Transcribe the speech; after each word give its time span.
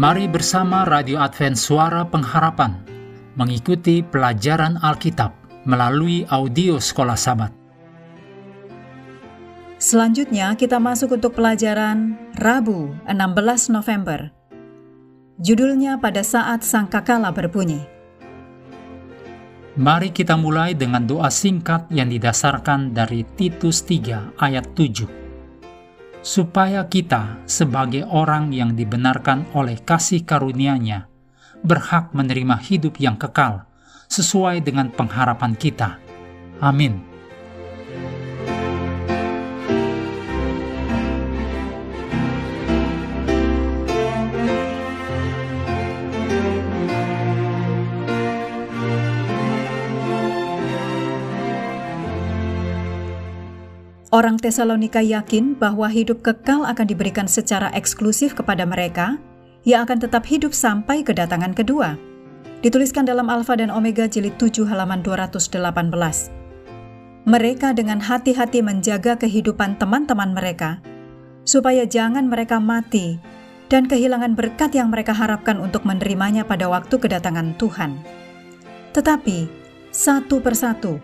Mari 0.00 0.32
bersama 0.32 0.88
Radio 0.88 1.20
Advent 1.20 1.60
Suara 1.60 2.08
Pengharapan 2.08 2.72
mengikuti 3.36 4.00
pelajaran 4.00 4.80
Alkitab 4.80 5.28
melalui 5.68 6.24
audio 6.32 6.80
Sekolah 6.80 7.20
Sabat. 7.20 7.52
Selanjutnya 9.76 10.56
kita 10.56 10.80
masuk 10.80 11.20
untuk 11.20 11.36
pelajaran 11.36 12.16
Rabu 12.40 12.96
16 13.04 13.76
November. 13.76 14.32
Judulnya 15.36 16.00
pada 16.00 16.24
saat 16.24 16.64
sangkakala 16.64 17.28
berbunyi. 17.28 17.84
Mari 19.76 20.16
kita 20.16 20.32
mulai 20.40 20.72
dengan 20.72 21.04
doa 21.04 21.28
singkat 21.28 21.92
yang 21.92 22.08
didasarkan 22.08 22.96
dari 22.96 23.28
Titus 23.36 23.84
3 23.84 24.40
ayat 24.40 24.64
7. 24.72 25.19
Supaya 26.20 26.84
kita 26.84 27.40
sebagai 27.48 28.04
orang 28.04 28.52
yang 28.52 28.76
dibenarkan 28.76 29.48
oleh 29.56 29.80
kasih 29.80 30.22
karunia-Nya 30.22 31.08
berhak 31.64 32.12
menerima 32.12 32.60
hidup 32.60 33.00
yang 33.00 33.16
kekal 33.16 33.64
sesuai 34.08 34.60
dengan 34.60 34.92
pengharapan 34.92 35.56
kita. 35.56 35.96
Amin. 36.60 37.09
Orang 54.10 54.42
Tesalonika 54.42 54.98
yakin 54.98 55.54
bahwa 55.54 55.86
hidup 55.86 56.26
kekal 56.26 56.66
akan 56.66 56.82
diberikan 56.82 57.30
secara 57.30 57.70
eksklusif 57.78 58.34
kepada 58.34 58.66
mereka 58.66 59.22
yang 59.62 59.86
akan 59.86 60.02
tetap 60.02 60.26
hidup 60.26 60.50
sampai 60.50 61.06
kedatangan 61.06 61.54
kedua. 61.54 61.94
Dituliskan 62.58 63.06
dalam 63.06 63.30
Alfa 63.30 63.54
dan 63.54 63.70
Omega 63.70 64.10
jilid 64.10 64.34
7 64.34 64.66
halaman 64.66 65.06
218. 65.06 65.62
Mereka 67.22 67.70
dengan 67.78 68.02
hati-hati 68.02 68.66
menjaga 68.66 69.14
kehidupan 69.14 69.78
teman-teman 69.78 70.34
mereka, 70.34 70.82
supaya 71.46 71.86
jangan 71.86 72.26
mereka 72.26 72.58
mati 72.58 73.22
dan 73.70 73.86
kehilangan 73.86 74.34
berkat 74.34 74.74
yang 74.74 74.90
mereka 74.90 75.14
harapkan 75.14 75.62
untuk 75.62 75.86
menerimanya 75.86 76.42
pada 76.42 76.66
waktu 76.66 76.98
kedatangan 76.98 77.54
Tuhan. 77.62 78.02
Tetapi, 78.90 79.46
satu 79.94 80.42
persatu, 80.42 80.98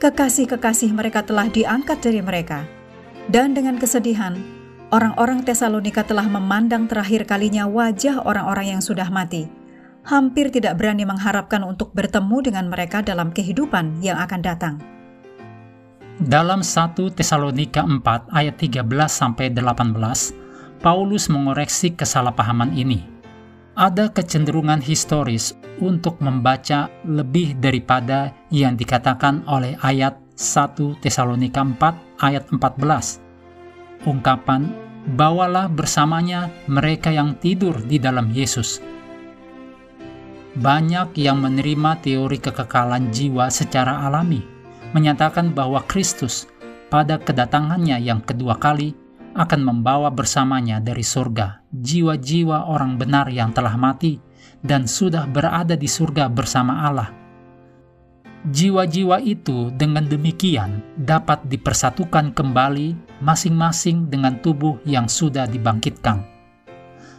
kekasih-kekasih 0.00 0.96
mereka 0.96 1.20
telah 1.20 1.52
diangkat 1.52 2.00
dari 2.00 2.24
mereka, 2.24 2.64
dan 3.28 3.52
dengan 3.52 3.76
kesedihan, 3.76 4.32
orang-orang 4.88 5.44
Tesalonika 5.44 6.00
telah 6.08 6.24
memandang 6.24 6.88
terakhir 6.88 7.28
kalinya 7.28 7.68
wajah 7.68 8.24
orang-orang 8.24 8.74
yang 8.74 8.82
sudah 8.82 9.12
mati, 9.12 9.52
hampir 10.08 10.48
tidak 10.48 10.80
berani 10.80 11.04
mengharapkan 11.04 11.60
untuk 11.60 11.92
bertemu 11.92 12.40
dengan 12.40 12.72
mereka 12.72 13.04
dalam 13.04 13.28
kehidupan 13.28 14.00
yang 14.00 14.16
akan 14.16 14.40
datang. 14.40 14.74
Dalam 16.16 16.64
1 16.64 16.96
Tesalonika 17.12 17.84
4 17.84 18.32
ayat 18.32 18.56
13 18.56 18.80
sampai 19.04 19.52
18, 19.52 20.80
Paulus 20.80 21.28
mengoreksi 21.28 21.92
kesalahpahaman 21.92 22.72
ini. 22.72 23.04
Ada 23.76 24.08
kecenderungan 24.08 24.80
historis 24.80 25.59
untuk 25.78 26.18
membaca 26.18 26.90
lebih 27.06 27.54
daripada 27.62 28.34
yang 28.50 28.74
dikatakan 28.74 29.46
oleh 29.46 29.78
ayat 29.80 30.18
1 30.34 30.98
Tesalonika 30.98 31.62
4 31.62 32.24
ayat 32.26 32.50
14. 32.50 34.08
Ungkapan, 34.08 34.72
bawalah 35.14 35.68
bersamanya 35.68 36.48
mereka 36.66 37.12
yang 37.12 37.36
tidur 37.38 37.76
di 37.84 38.00
dalam 38.00 38.32
Yesus. 38.32 38.80
Banyak 40.56 41.14
yang 41.14 41.38
menerima 41.38 42.02
teori 42.02 42.40
kekekalan 42.42 43.14
jiwa 43.14 43.46
secara 43.52 44.02
alami, 44.08 44.42
menyatakan 44.96 45.54
bahwa 45.54 45.84
Kristus 45.86 46.50
pada 46.90 47.22
kedatangannya 47.22 48.02
yang 48.02 48.18
kedua 48.18 48.58
kali 48.58 48.96
akan 49.40 49.60
membawa 49.64 50.12
bersamanya 50.12 50.84
dari 50.84 51.00
surga 51.00 51.64
jiwa-jiwa 51.72 52.68
orang 52.68 53.00
benar 53.00 53.32
yang 53.32 53.56
telah 53.56 53.72
mati 53.80 54.20
dan 54.60 54.84
sudah 54.84 55.24
berada 55.24 55.72
di 55.80 55.88
surga 55.88 56.28
bersama 56.28 56.84
Allah. 56.84 57.10
Jiwa-jiwa 58.40 59.20
itu 59.20 59.68
dengan 59.76 60.08
demikian 60.08 60.80
dapat 60.96 61.44
dipersatukan 61.48 62.32
kembali 62.32 63.20
masing-masing 63.20 64.08
dengan 64.08 64.40
tubuh 64.40 64.80
yang 64.88 65.08
sudah 65.08 65.44
dibangkitkan. 65.44 66.24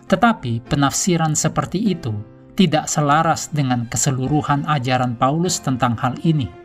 Tetapi 0.09 0.65
penafsiran 0.65 1.37
seperti 1.37 1.93
itu 1.93 2.13
tidak 2.57 2.89
selaras 2.89 3.53
dengan 3.53 3.85
keseluruhan 3.85 4.65
ajaran 4.65 5.13
Paulus 5.13 5.61
tentang 5.61 5.93
hal 6.01 6.17
ini. 6.25 6.60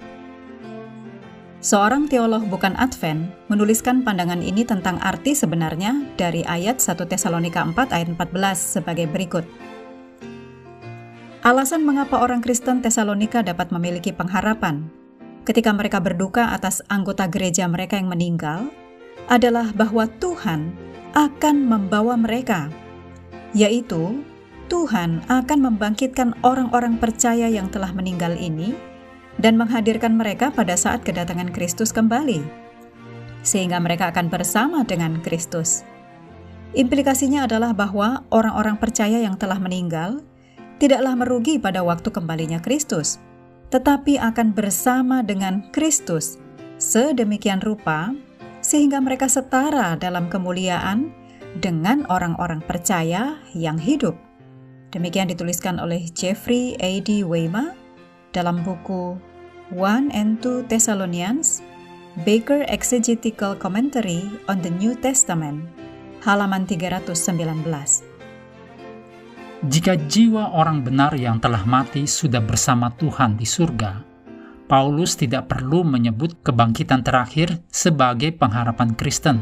Seorang 1.66 2.06
teolog 2.06 2.46
bukan 2.46 2.78
Advent 2.78 3.26
menuliskan 3.50 4.06
pandangan 4.06 4.38
ini 4.38 4.62
tentang 4.62 5.02
arti 5.02 5.34
sebenarnya 5.34 5.98
dari 6.14 6.46
ayat 6.46 6.78
1 6.78 6.94
Tesalonika 7.10 7.58
4 7.58 7.90
ayat 7.90 8.08
14 8.14 8.78
sebagai 8.78 9.10
berikut. 9.10 9.42
Alasan 11.42 11.82
mengapa 11.82 12.22
orang 12.22 12.38
Kristen 12.38 12.86
Tesalonika 12.86 13.42
dapat 13.42 13.74
memiliki 13.74 14.14
pengharapan 14.14 14.86
ketika 15.42 15.74
mereka 15.74 15.98
berduka 15.98 16.54
atas 16.54 16.86
anggota 16.86 17.26
gereja 17.26 17.66
mereka 17.66 17.98
yang 17.98 18.14
meninggal 18.14 18.70
adalah 19.26 19.74
bahwa 19.74 20.06
Tuhan 20.22 20.70
akan 21.18 21.66
membawa 21.66 22.14
mereka, 22.14 22.70
yaitu 23.58 24.22
Tuhan 24.70 25.18
akan 25.26 25.58
membangkitkan 25.66 26.30
orang-orang 26.46 26.94
percaya 27.02 27.50
yang 27.50 27.66
telah 27.74 27.90
meninggal 27.90 28.38
ini 28.38 28.95
dan 29.40 29.60
menghadirkan 29.60 30.16
mereka 30.16 30.48
pada 30.48 30.76
saat 30.76 31.04
kedatangan 31.04 31.52
Kristus 31.52 31.92
kembali, 31.92 32.40
sehingga 33.44 33.76
mereka 33.78 34.10
akan 34.12 34.32
bersama 34.32 34.82
dengan 34.82 35.20
Kristus. 35.20 35.84
Implikasinya 36.76 37.48
adalah 37.48 37.72
bahwa 37.72 38.24
orang-orang 38.28 38.76
percaya 38.76 39.22
yang 39.22 39.40
telah 39.40 39.56
meninggal 39.56 40.20
tidaklah 40.76 41.16
merugi 41.16 41.56
pada 41.56 41.80
waktu 41.80 42.12
kembalinya 42.12 42.60
Kristus, 42.60 43.16
tetapi 43.72 44.20
akan 44.20 44.52
bersama 44.52 45.24
dengan 45.24 45.72
Kristus 45.72 46.36
sedemikian 46.76 47.64
rupa 47.64 48.12
sehingga 48.60 49.00
mereka 49.00 49.30
setara 49.30 49.96
dalam 49.96 50.28
kemuliaan 50.28 51.14
dengan 51.60 52.04
orang-orang 52.12 52.60
percaya 52.60 53.40
yang 53.56 53.80
hidup. 53.80 54.16
Demikian 54.92 55.28
dituliskan 55.32 55.80
oleh 55.80 56.08
Jeffrey 56.12 56.76
A. 56.80 57.00
D. 57.00 57.24
dalam 58.36 58.60
buku 58.60 59.16
One 59.72 60.12
and 60.12 60.44
Two 60.44 60.60
Thessalonians, 60.68 61.64
Baker 62.28 62.68
Exegetical 62.68 63.56
Commentary 63.56 64.28
on 64.52 64.60
the 64.60 64.68
New 64.68 64.92
Testament, 65.00 65.64
halaman 66.20 66.68
319. 66.68 68.04
Jika 69.64 69.96
jiwa 70.04 70.52
orang 70.52 70.84
benar 70.84 71.16
yang 71.16 71.40
telah 71.40 71.64
mati 71.64 72.04
sudah 72.04 72.44
bersama 72.44 72.92
Tuhan 72.92 73.40
di 73.40 73.48
surga, 73.48 74.04
Paulus 74.68 75.16
tidak 75.16 75.48
perlu 75.48 75.80
menyebut 75.80 76.44
kebangkitan 76.44 77.00
terakhir 77.00 77.64
sebagai 77.72 78.36
pengharapan 78.36 78.92
Kristen. 78.92 79.40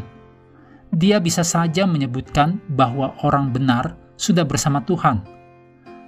Dia 0.95 1.19
bisa 1.19 1.43
saja 1.43 1.83
menyebutkan 1.83 2.63
bahwa 2.71 3.19
orang 3.27 3.51
benar 3.51 3.99
sudah 4.15 4.47
bersama 4.47 4.87
Tuhan. 4.87 5.44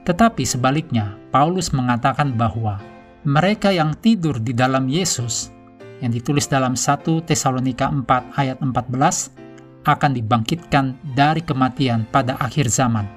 Tetapi 0.06 0.46
sebaliknya, 0.46 1.18
Paulus 1.34 1.74
mengatakan 1.74 2.38
bahwa 2.38 2.78
mereka 3.26 3.74
yang 3.74 3.90
tidur 3.98 4.38
di 4.38 4.54
dalam 4.54 4.86
Yesus, 4.86 5.50
yang 5.98 6.14
ditulis 6.14 6.46
dalam 6.46 6.78
1 6.78 7.26
Tesalonika 7.26 7.90
4 7.90 8.38
ayat 8.38 8.62
14, 8.62 9.34
akan 9.82 10.10
dibangkitkan 10.14 10.94
dari 11.18 11.42
kematian 11.42 12.06
pada 12.10 12.38
akhir 12.38 12.70
zaman 12.70 13.16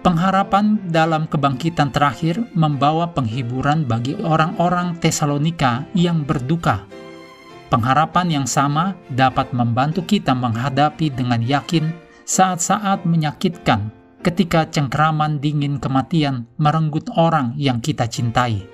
Pengharapan 0.00 0.80
dalam 0.88 1.28
kebangkitan 1.28 1.92
terakhir 1.92 2.40
membawa 2.56 3.12
penghiburan 3.12 3.84
bagi 3.84 4.16
orang-orang 4.16 4.96
Tesalonika 4.96 5.84
yang 5.92 6.24
berduka. 6.24 6.88
Pengharapan 7.68 8.40
yang 8.40 8.46
sama 8.48 8.96
dapat 9.12 9.52
membantu 9.52 10.00
kita 10.08 10.32
menghadapi 10.32 11.12
dengan 11.12 11.44
yakin 11.44 11.92
saat-saat 12.24 13.04
menyakitkan 13.04 13.92
ketika 14.20 14.68
cengkraman 14.68 15.40
dingin 15.40 15.80
kematian 15.80 16.44
merenggut 16.60 17.08
orang 17.16 17.56
yang 17.56 17.80
kita 17.80 18.04
cintai. 18.04 18.68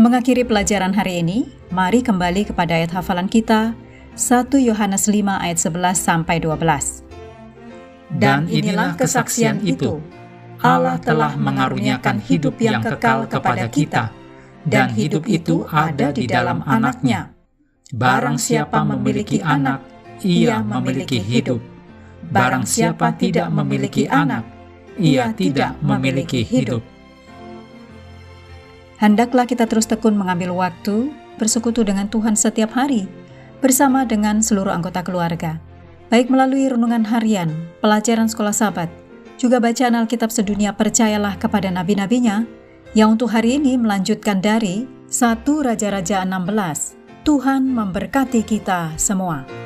Mengakhiri 0.00 0.48
pelajaran 0.48 0.96
hari 0.96 1.20
ini, 1.20 1.44
mari 1.68 2.00
kembali 2.00 2.48
kepada 2.48 2.72
ayat 2.72 2.96
hafalan 2.96 3.28
kita 3.28 3.76
1 4.16 4.48
Yohanes 4.64 5.12
5 5.12 5.44
ayat 5.44 5.58
11 5.60 5.92
sampai 5.92 6.40
12. 6.40 7.04
Dan 8.16 8.48
inilah 8.48 8.96
kesaksian 8.96 9.60
itu. 9.62 10.00
Allah 10.60 10.96
telah 11.00 11.36
mengaruniakan 11.36 12.20
hidup 12.20 12.60
yang 12.60 12.84
kekal 12.84 13.28
kepada 13.28 13.68
kita, 13.68 14.12
dan 14.64 14.92
hidup 14.92 15.24
itu 15.28 15.64
ada 15.68 16.12
di 16.12 16.28
dalam 16.28 16.60
anaknya. 16.64 17.32
Barang 17.92 18.36
siapa 18.36 18.84
memiliki 18.84 19.40
anak, 19.40 19.84
ia 20.20 20.60
memiliki 20.60 21.16
hidup. 21.16 21.69
Barang 22.28 22.68
siapa 22.68 23.16
tidak 23.16 23.48
memiliki 23.48 24.04
anak, 24.04 24.44
ia 25.00 25.32
tidak 25.32 25.80
memiliki 25.80 26.44
hidup. 26.44 26.84
Hendaklah 29.00 29.48
kita 29.48 29.64
terus 29.64 29.88
tekun 29.88 30.12
mengambil 30.12 30.52
waktu 30.52 31.08
bersekutu 31.40 31.80
dengan 31.80 32.12
Tuhan 32.12 32.36
setiap 32.36 32.76
hari, 32.76 33.08
bersama 33.64 34.04
dengan 34.04 34.44
seluruh 34.44 34.68
anggota 34.68 35.00
keluarga, 35.00 35.56
baik 36.12 36.28
melalui 36.28 36.68
renungan 36.68 37.08
harian, 37.08 37.48
pelajaran 37.80 38.28
sekolah 38.28 38.52
sahabat, 38.52 38.92
juga 39.40 39.56
bacaan 39.56 39.96
Alkitab 39.96 40.28
sedunia 40.28 40.76
percayalah 40.76 41.40
kepada 41.40 41.72
nabi-nabinya, 41.72 42.44
yang 42.92 43.16
untuk 43.16 43.32
hari 43.32 43.56
ini 43.56 43.80
melanjutkan 43.80 44.44
dari 44.44 44.84
1 45.08 45.48
Raja-Raja 45.48 46.20
16. 46.28 47.24
Tuhan 47.24 47.72
memberkati 47.72 48.44
kita 48.44 48.96
semua. 49.00 49.59